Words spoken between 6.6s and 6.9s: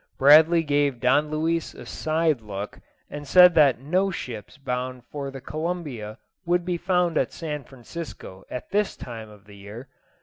be